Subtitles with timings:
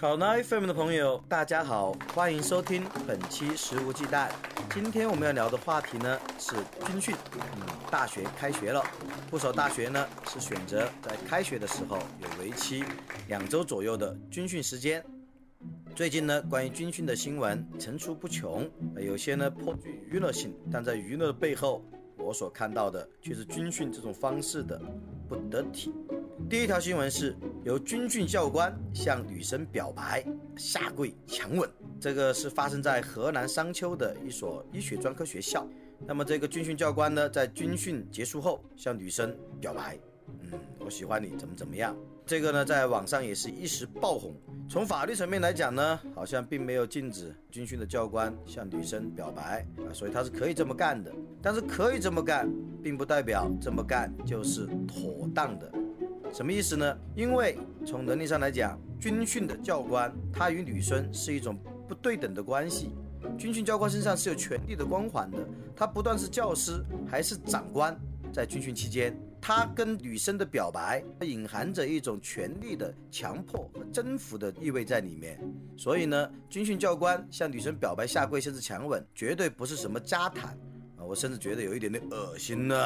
[0.00, 4.28] 考拉 FM 的朋友，大家好，欢迎收听本期《食无忌惮》。
[4.72, 6.54] 今天我们要聊的话题呢是
[6.86, 7.12] 军训。
[7.34, 8.80] 嗯，大学开学了，
[9.28, 12.84] 不少大学呢是选择在开学的时候有为期
[13.26, 15.04] 两周左右的军训时间。
[15.96, 21.82] 最近呢，关于军训的新闻层出不穷，有些呢颇具娱乐性，但在娱乐的背后，
[22.16, 24.80] 我所看到的却是军训这种方式的
[25.28, 25.92] 不得体。
[26.48, 30.24] 第一条新闻是由军训教官向女生表白，
[30.56, 31.68] 下跪强吻。
[32.00, 35.68] 这个是发生在河南商丘的一所医学专科学校。
[36.06, 41.94] 那么这个军训教官呢，在军训结束后向女生表白，嗯，我喜欢你，怎么怎么样？
[42.24, 44.34] 这个呢，在网上也是一时爆红。
[44.70, 51.12] 从法律层面来讲呢，好像并没有禁止军训的教官向女生表白啊，所以他是可以这么干的。
[51.42, 52.50] 但是可以这么干，
[52.82, 55.70] 并不代表这么干就是妥当的。
[56.32, 56.96] 什么意思呢？
[57.14, 62.90] 因为从能力上来讲，军训的教官他与女生是一种不对等的关系。
[63.36, 65.38] 军训教官身上是有权力的光环的，
[65.74, 67.98] 他不但是教师，还是长官。
[68.32, 75.40] 在军训期间，他跟女生的表白隐含着一种权力的强迫和征服的意味在里面。
[75.76, 80.50] 所以呢，军训教官向女生表白下跪甚至强吻，绝对不是什么家谈
[80.96, 81.02] 啊！
[81.02, 82.76] 我甚至觉得有一点点恶心呢。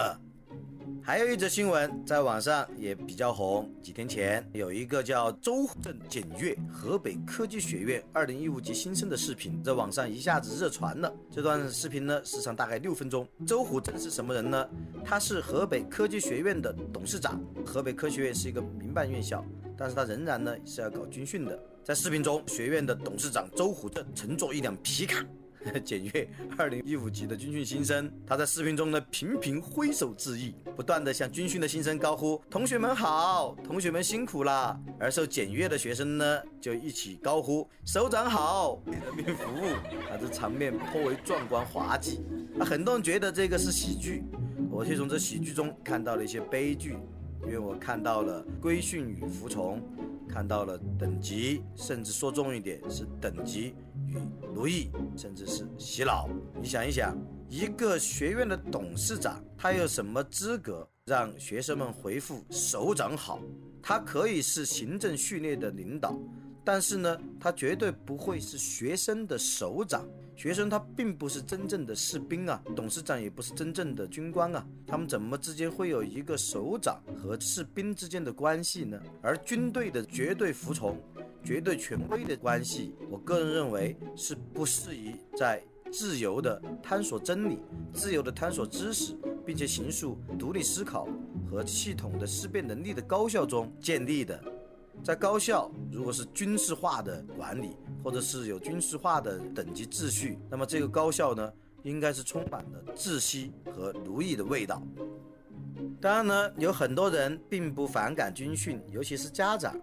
[1.05, 3.69] 还有一则新闻在网上也比较红。
[3.83, 11.13] 几天前有一个叫周虎正检阅河北科技学院二零一五级新生的视频，在网上一下子热传了。
[11.29, 13.27] 这段视频呢，时长大概六分钟。
[13.45, 14.69] 周虎正是什么人呢？
[15.05, 17.43] 他是河北科技学院的董事长。
[17.67, 19.45] 河北科学院是一个民办院校，
[19.77, 21.59] 但是他仍然呢是要搞军训的。
[21.83, 25.27] 在视频中，学院的董事长周虎正乘坐一辆皮卡。
[25.85, 39.73] 检阅二零一五级的军训新生，他在视频中呢频频挥手致意，不断的向军训的新生高呼：“同学们好，同学们辛苦啦！”而受检阅的学生呢就一起高呼：“首长好，为人民服务！”
[40.11, 42.25] 啊，这场面颇为壮观滑稽。
[42.59, 44.25] 啊，很多人觉得这个是喜剧，
[44.71, 46.97] 我却从这喜剧中看到了一些悲剧，
[47.45, 49.83] 因为我看到了规训与服从，
[50.29, 53.75] 看到了等级，甚至说重一点是等级。
[54.07, 54.19] 与
[54.55, 56.29] 奴役，甚至是洗脑。
[56.61, 57.17] 你想一想，
[57.49, 63.41] 一个学院的董事长，他有什么资格让学生们回复“首长好”？
[63.83, 66.17] 他可以是行政序列的领导，
[66.63, 70.07] 但是呢，他绝对不会是学生的首长。
[70.35, 79.01] 学生他并不是真正的士兵啊，董事长也不是真正的军官啊，他们怎么之间会有一个首长和士兵之间的关系呢？
[79.21, 80.99] 而军队的绝对服从。
[81.45, 85.61] 绝对权威的关系，我个人认为是不适宜在
[85.91, 87.59] 自由的探索真理、
[87.93, 91.09] 自由的探索知识，并且行述独立思考
[91.51, 94.41] 和系统的思辨能力的高校中建立的。
[95.03, 101.53] 在高校，如果是军事化的管理，或者是有军事化的等级秩序，那么这个高校呢，
[101.83, 104.81] 应该是充满了窒息和奴役的味道。
[106.01, 109.75] 当然呢，有很多人并不反感军训，尤其是家长。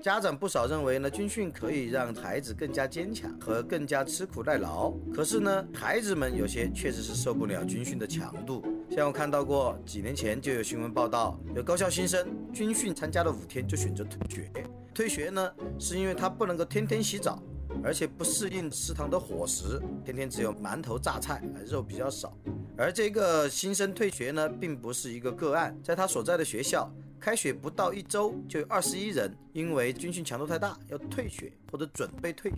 [0.00, 4.92] 家长不少认为呢，军训可以让孩子更加坚强和更加吃苦耐劳。
[5.12, 8.64] 可是呢，孩子们有些确实是受不了军训的强度。
[8.90, 14.50] 像我看到过，几年前就有新闻报道，有高校新生军训参加了五天就选择退学。
[14.94, 17.40] 退学呢，是因为他不能够天天洗澡，
[17.84, 22.36] 而且不适应食堂的伙食，天天只有馒头榨菜，肉比较少。
[22.76, 26.90] 而这个新生退学呢，并不是一个个案，在他所在的学校。
[27.20, 32.52] 开学不到一周，就有二十一人因为军训强度太大要退学或者准备退。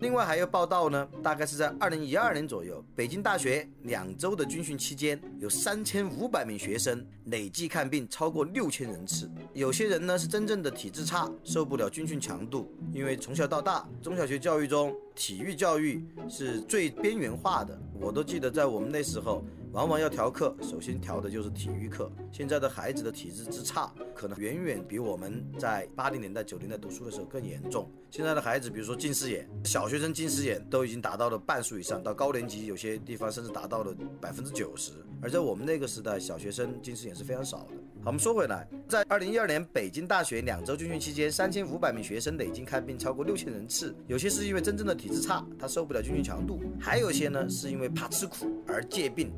[0.00, 9.30] 另外还有报道呢，大概是在二零一二年左右，北京大学两周的军训期间，有三千五百名学生累计看病超过六千人次。
[9.54, 17.76] 有些人呢是真正的体质差，受不了军训强度，因为从小到大，中小学教育中体育教育是最边缘化的。
[17.98, 19.42] 我都记得在我们那时候。
[19.72, 22.10] 往往要调课，首先调的就是体育课。
[22.32, 27.86] 现在的孩子的体质之差，可能远远比我们在八零年代、九零年代读书的时候更严重。
[28.10, 34.92] 现在的孩子，比如说近视眼，小学生近视眼都已经达到了半数以上，到高年级有些地方甚至达到了百分之九十。
[35.20, 37.74] 而在我们那个时代，小学生近视眼是非常少的，
[38.06, 43.92] 我们说回来，在二零一二年北京大学两周军训期间，三千五百名学生累计看病超过六千人次。
[44.06, 49.32] 有些是因为真正的体质差，他受不了军训强度；还有些呢，是因为怕吃苦而借病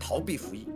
[0.00, 0.66] 逃避服役。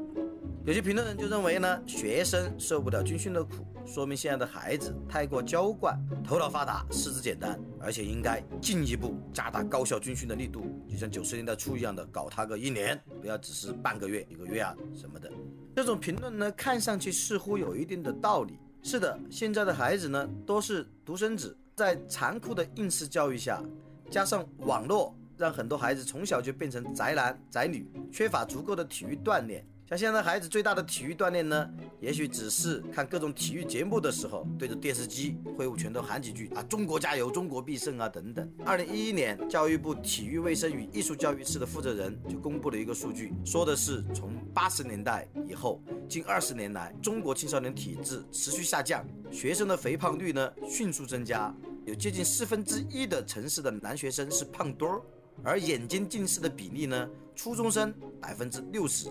[0.67, 15.33] 有些评论人就认为呢，学生受不了军训的苦，说明现在的孩子太过娇惯，头脑发达，四肢简单，而且应该进一步加大高校军训的力度，就像九十年代初一样的，搞他个一年，不要只是半个月、一个月啊什么的。
[15.79, 18.59] 这种评论呢，看上去似乎有一定的道理。
[18.83, 23.63] 是的，现在的孩子呢，都是独生子，在残酷的应试教育下，
[24.11, 29.65] 加上网络，让很多孩子从小就变成宅男宅女，缺乏足够的体育锻炼。
[29.89, 31.67] 像现在孩子最大的体育锻炼呢，
[31.99, 38.47] 也许只是看各种体育节目的时候，对着电视机挥舞拳头喊几句啊，中国加油，中国必胜啊等等。
[38.67, 49.03] 二零一一年，教育部体育卫生与艺术教育室的负责人就公布了一个数据，说的是从八十年代以后，近二十年来，中国青少年体质持续下降，
[49.33, 51.51] 学生的肥胖率呢迅速增加，
[51.87, 55.01] 有接近四分之一的城市的男学生是胖墩儿，
[55.43, 57.91] 而眼睛近视的比例呢，初中生
[58.21, 59.09] 百分之六十。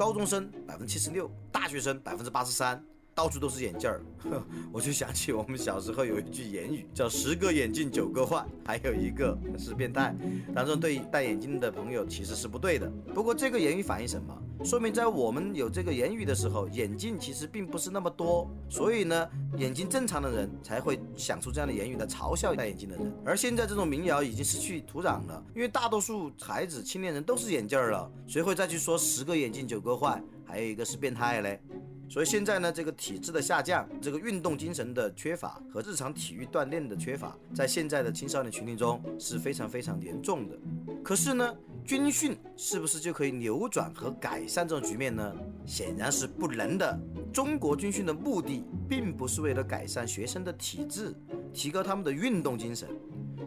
[0.00, 2.82] 高中生百分之七十六，大学生百分之八十三，
[3.14, 4.00] 到处都是眼镜儿，
[4.72, 10.14] 我就想起我们小时候有一句言语叫“十个眼镜九个坏”，还有一个是变态。
[10.54, 12.90] 当中对戴眼镜的朋友其实是不对的。
[13.14, 14.36] 不过这个言语反映什么？
[14.62, 23.12] 说明在我们有这个言语的时候，眼镜其实并不是那么多，所以呢，眼睛正常的人才会想出这样的言语来嘲笑戴眼镜的人。
[23.24, 30.22] 而现在这种民谣已经失去土壤了，因为大多数孩子、青年人都是眼镜儿了，谁会再去说十个眼镜九个坏？
[30.44, 31.62] 还有一个是变态嘞。
[32.10, 40.58] 所以现在呢，这个体质的下降，这个运动精神的缺乏和日常体育锻炼的缺乏，在现在的青少年群体中是非常非常严重的。
[41.04, 41.56] 可是呢？
[41.82, 45.34] 军训是不是就可以扭转和改善这种局面呢？
[45.64, 47.00] 显然是不能的。
[47.32, 51.12] 中国军训的目的并不是为了改善学生的体质，
[51.54, 52.88] 提高他们的运动精神。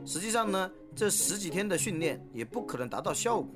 [0.04, 3.50] 实际上呢，这十几天的训练也不可能达到效果。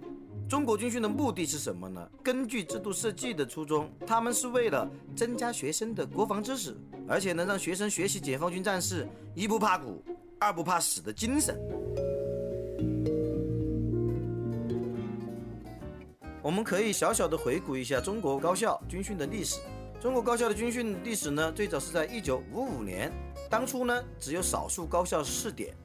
[0.50, 2.10] 中国军训的目的是什么呢？
[2.24, 6.75] 根据制度设计的初衷，他们是为了增加学生的国防知识，
[7.07, 10.01] 而且能让学生学习解放军战士一不怕苦，
[10.39, 11.60] 二不怕死的精神。
[16.42, 19.60] 我们可以小小的回顾一下中国高校军训的历史。
[20.00, 23.12] 中国高校的军训历史呢，最早是在一九五五年，
[23.50, 25.75] 当初呢只有少数高校试点，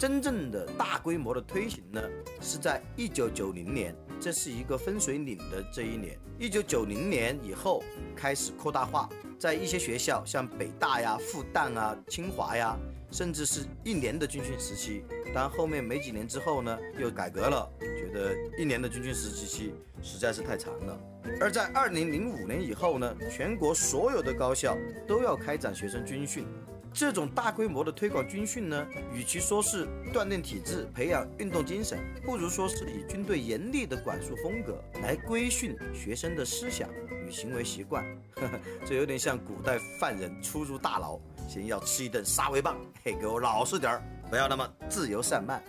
[0.00, 2.00] 真正的大规模的推行呢
[2.40, 6.18] 是在一九九零年，这是一个分水岭的这一年。
[6.38, 7.84] 一九九零年以后
[8.16, 9.06] 开始扩大化，
[9.38, 12.78] 在一些学校，像北大呀、复旦啊、清华呀，
[13.10, 15.04] 甚至是一年的军训时期。
[15.34, 20.98] 但后面没几年之后呢，又改革了，觉得一年的军训时期实在是太长了。
[21.38, 26.46] 而在二零零五年以后呢，全国所有的高校都要开展学生军训。
[26.92, 36.88] 这种大规模的推广军训呢，与其说是锻炼体质、培养运动精神，不如说是以军队严厉的管束风格来规训学生的思想
[37.26, 38.04] 与行为习惯。
[38.36, 44.02] 呵 呵这有点像古代犯人出入大牢，先要吃一顿杀威棒，嘿，给我老实点儿。
[44.28, 45.62] 不要那么自由散漫。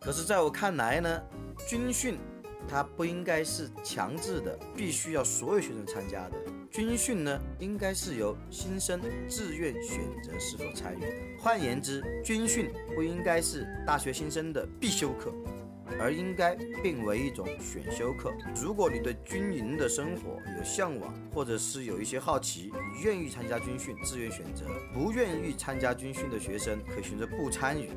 [0.00, 1.22] 可是，在我看来呢，
[1.68, 2.18] 军训
[2.68, 6.36] 它不应该是强制的，必须要所有学生参加的。
[6.80, 8.98] 军训呢，应该是由新生
[9.28, 11.36] 自愿选择是否参与。
[11.38, 15.30] 换言之，军训不应该是大学新生的必修课，
[16.00, 18.32] 而应该变为一种选修课。
[18.62, 27.90] 如果你对军营的生活有向往，或者是有一些好奇，你愿意参加军训，自愿选择；不愿意参加军训的学生，可以选择不参与，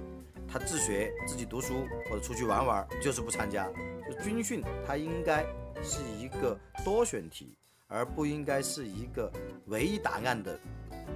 [0.45, 3.65] 他自学、自己读书或者出去玩玩，就是不参加。
[4.05, 5.45] 就军训，它应该
[5.81, 7.55] 是一个多选题，
[7.93, 9.31] 而不应该是一个
[9.67, 10.59] 唯一答案的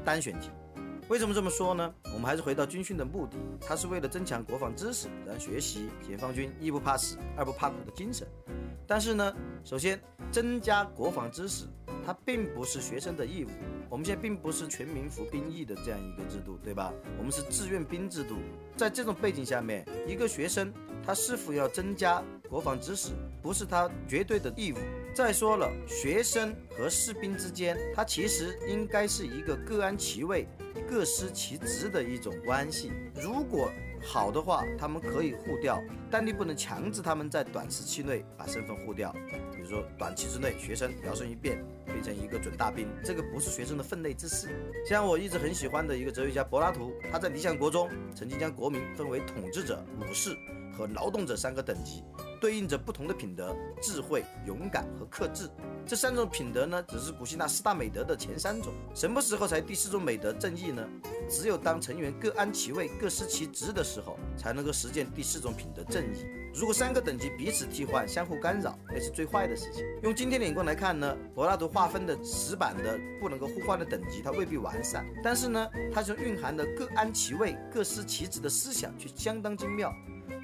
[0.06, 0.52] 单选题。
[1.10, 1.94] 为什么这么说呢？
[2.14, 8.28] 我们还是回到军训的目的，它是为了增强国防知识，让学习解放军一不怕死、二不怕苦的精神。
[8.86, 10.00] 但是呢，首先
[10.32, 11.66] 增加国防知识。
[12.06, 13.50] 它并不是学生的义务，
[13.90, 16.94] 我们现在并不是全民服兵役的这样一个制度，对吧？
[17.18, 18.38] 我们是志愿兵制度。
[18.78, 20.74] 在这种背景下面，一个学生
[21.06, 23.12] 他是否要增加国防知识，
[23.42, 24.78] 不是他绝对的义务。
[25.14, 30.48] 再说了，学生和士兵之间，他其实应该是一个各安其位、
[30.90, 32.92] 各司其职的一种关系。
[33.16, 33.72] 如果
[34.06, 39.12] 好的话，他们可以互调，但你不能强制他们在短时期内把身份互调。
[39.52, 44.50] 比如说，短期之内，学生摇身一变变成一个准大兵，这个不是学生的分内之事。
[44.88, 50.38] 像我一直很喜欢的一个哲学家柏拉图，他在《理想国》中曾经将国民分为统治者、武士
[50.78, 52.04] 和劳动者三个等级。
[52.40, 55.50] 对应着不同的品德：智慧、勇敢和克制。
[55.86, 58.74] 这三种品德呢，只是古希腊四大美德的前三种。
[58.94, 60.86] 什么时候才第四种美德正义呢？
[61.30, 66.26] 只有当成员各安其位、各司其职的时候，才能够实践第四种品德正义。
[66.54, 69.86] 如果三个等级彼此替换、相互干扰，那是最坏的事情。
[70.04, 79.94] 用今天的眼光来看呢，柏拉图划分的死板的、不能够互换的等级，它未必完善，但是呢，它所蕴含的各安其位、各司其职的思想却相当精妙。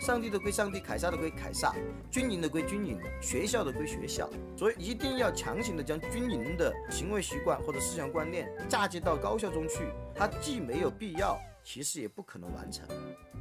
[0.03, 1.73] 上帝的归上帝，凯撒的归凯撒，
[2.11, 4.29] 军营的归军营，学校的归学校。
[4.57, 12.85] 所以一定要强行的将军营的行为习惯或者思想观念嫁接到高校中去，它既没有必要，其实也不可能完成。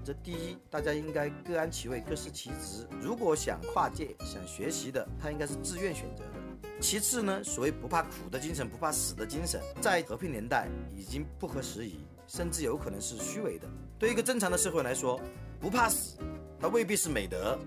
[0.05, 2.87] 这第一，大家应该各安其位，各司其职。
[3.01, 6.69] 如果想跨界、想学习的，他应该是自愿选择的。
[6.81, 13.67] 其次呢，所谓不怕苦的精神、不怕死的精神，在和平年代已经不合时宜，甚至有可能是虚伪的。
[13.99, 15.21] 对一个正常的社会来说，
[15.61, 16.19] 不怕死。
[16.63, 17.59] 它未必是美德，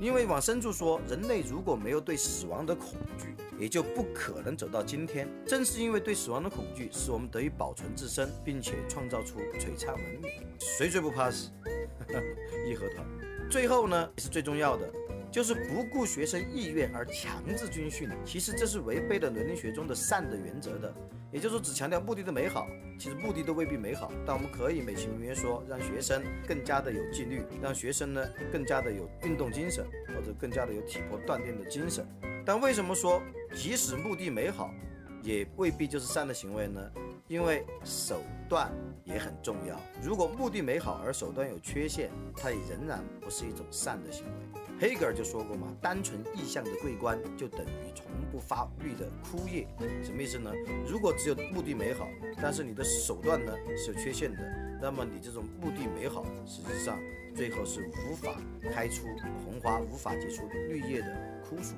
[0.00, 5.28] 因为往深处说，人类如果没有对死亡的恐惧，也就不可能走到今天。
[5.44, 10.30] 正是因为对死亡的恐惧，使我们得以保存自身，并且创造出璀璨文明。
[10.60, 11.50] 谁最不怕死？
[12.70, 13.04] 义和团。
[13.50, 14.88] 最后呢，也是最重要的。
[15.30, 20.92] 就是不顾学生意愿而强制军训，其实这是违背了伦理学中的善的原则的。
[21.30, 22.66] 也就是说，只强调目的的美好，
[22.98, 24.10] 其实目的都未必美好。
[24.26, 32.06] 但我们可以美其名曰说，让学生更加的有纪律，让学生呢更加的有运动精神，或者更加的有体魄锻炼的精神。
[32.46, 33.22] 但为什么说
[33.54, 34.72] 即使目的美好，
[35.22, 36.80] 也未必就是善的行为呢？
[37.26, 38.72] 因为手段
[39.04, 39.78] 也很重要。
[40.02, 44.30] 如果目的美好而手段有缺陷，它也仍然不是一种善的行为。
[44.80, 49.66] 黑格尔就说过嘛，单纯意向的桂冠就等于从不发绿的枯叶，
[50.04, 50.52] 什么意思呢？
[50.86, 52.08] 如果只有目的美好，
[52.40, 54.38] 但是你的手段呢是有缺陷的，
[54.80, 56.96] 那么你这种目的美好，实际上
[57.34, 58.36] 最后是无法
[58.72, 59.08] 开出
[59.44, 61.74] 红花，无法结出绿叶的枯树。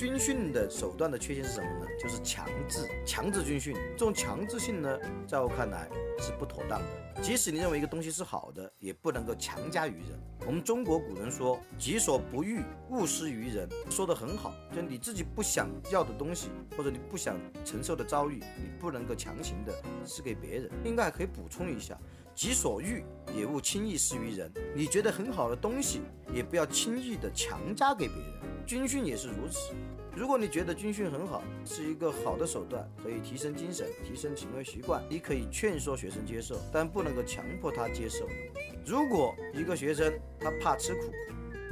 [0.00, 1.86] 军训的手段的缺陷是什么呢？
[2.02, 5.86] 就是强制，强制军训，这种强制性呢，在我看来。
[6.22, 7.22] 是不妥当的。
[7.22, 10.20] 即使你认为一个东西是好的，也不能够强加于人。
[10.46, 14.52] 我们中国古人说“己所不欲，勿施于人”，说的很好。
[14.76, 19.72] 就你自己不想要的东西，或者你不想承受的遭遇，你不能够强行的
[20.04, 20.70] 施给别人。
[20.84, 21.98] 应该还可以补充一下
[22.36, 23.02] ：“己所欲，
[23.34, 26.02] 也勿轻易施于人。”你觉得很好的东西，
[26.34, 28.59] 也不要轻易的强加给别人。
[28.70, 29.74] 军训也是如此。
[30.14, 38.28] 如果你觉得军训很好，是一个好的手段，可以提升精神、提升行为习惯，你可以劝说学生接受，但不能够强迫他接受。
[38.86, 41.10] 如果一个学生他怕吃苦，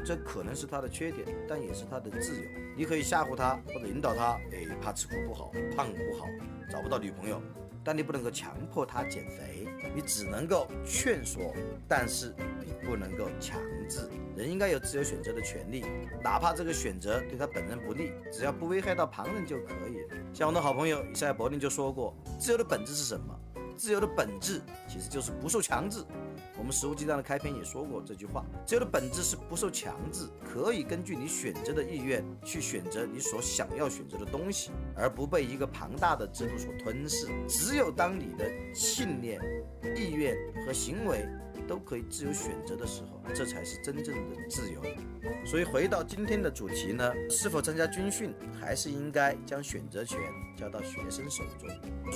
[0.05, 2.43] 这可能是他的缺点，但也是他的自由。
[2.77, 6.27] 你可以吓唬他或者引导他，哎，怕吃苦不好，胖不好，
[6.69, 7.41] 找不到女朋友，
[7.85, 11.55] 但你不能够强迫他减肥，你只能够劝说，
[11.89, 14.09] 但是你不能够强制。
[14.37, 15.85] 人应该有自由选择的权利，
[16.23, 20.17] 哪怕这个选择对他本人不利，只要不危害到旁人就可以了。
[20.33, 23.35] 像我的好朋友以赛亚·柏林就说过：“自由的本质是什么？
[23.77, 26.05] 自由的本质其实就是不受强制。”
[26.59, 37.29] 我们《食物记账》的开篇也说过这句话：“自由的本质是不受强制，可以根据你选择的意愿去选择你所想要选择的东西，而不被一个庞大的制度所吞噬。
[37.49, 39.41] 只有当你的信念、
[39.97, 40.37] 意愿
[40.67, 41.27] 和行为。”
[41.67, 44.81] 都可以自由选择的时候，这才是真正的自由。
[45.45, 50.19] 所以回到今天的主题呢，是否参加军训，还是应该将选择权
[50.57, 51.69] 交到学生手中。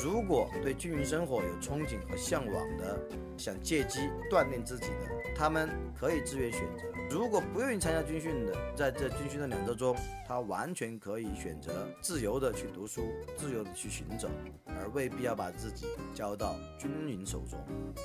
[0.02, 2.98] 如果对军营生活有憧憬和向往的，
[3.36, 4.00] 想借机
[4.30, 6.84] 锻炼自己的，他们可以自愿选择。
[7.10, 9.94] 如果不愿意参加军训的，在这军训的两周中，
[10.26, 13.02] 他完全可以选择自由的去读书，
[13.36, 14.30] 自由的去行走，
[14.66, 17.58] 而未必要把自己交到军营手中。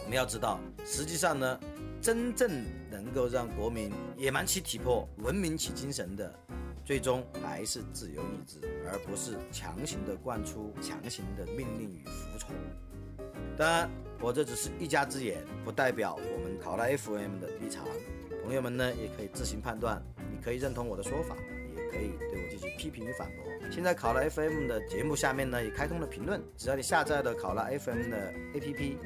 [0.03, 1.59] 我们要知道，实际上呢，
[2.01, 2.49] 真正
[2.91, 6.33] 的能够让国民野蛮起体魄、文明起精神的，
[6.83, 8.59] 最终还是自由意志，
[8.91, 12.55] 而不是强行的灌出强行的命令与服从。
[13.55, 13.89] 当然，
[14.19, 17.85] 我这只是一家之言，不代表我们考拉 FM 的立场。
[18.43, 20.01] 朋友们呢，也可以自行判断。
[20.31, 21.35] 你可以认同我的说法，
[21.75, 23.45] 也可以对我进行批评与反驳。
[23.71, 26.41] 现在考拉 FM 的节目下面呢，也开通了评论。
[26.55, 28.97] 只要你下载了考拉 FM 的 APP，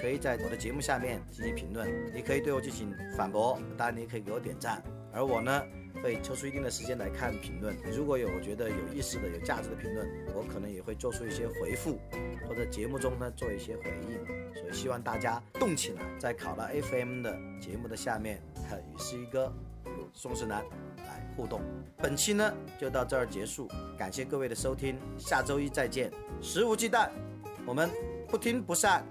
[0.00, 4.82] 可以在我的节目下面进行评论，你可以对我进行反驳，当然你也可以给我点赞。
[5.12, 5.62] 而我呢，
[6.02, 7.76] 会抽出一定的时间来看评论。
[7.90, 11.98] 如果有我觉得有意思的、有价值的评论，我可能也会做出一些回复，
[12.46, 14.24] 或者节目中呢做一些回应。
[14.54, 18.40] 所以希望大家动起来，在考拉 FM 的节目的下面。
[18.94, 19.50] 与诗一哥、
[19.86, 20.62] 与宋世南
[20.98, 21.62] 来互动。
[21.96, 26.12] 本期呢就到这儿结束，感谢各位的收听，下周一再见。
[26.42, 27.08] 肆无忌惮，
[27.64, 27.88] 我们
[28.28, 29.02] 不听不散。